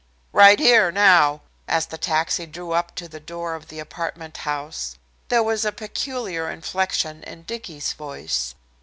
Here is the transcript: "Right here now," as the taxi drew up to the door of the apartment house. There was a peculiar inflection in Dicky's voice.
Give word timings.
"Right 0.33 0.57
here 0.57 0.91
now," 0.91 1.41
as 1.67 1.85
the 1.85 1.97
taxi 1.99 2.47
drew 2.47 2.71
up 2.71 2.95
to 2.95 3.07
the 3.07 3.19
door 3.19 3.53
of 3.53 3.67
the 3.67 3.77
apartment 3.77 4.37
house. 4.37 4.97
There 5.27 5.43
was 5.43 5.63
a 5.63 5.71
peculiar 5.71 6.49
inflection 6.49 7.21
in 7.21 7.43
Dicky's 7.43 7.93
voice. 7.93 8.55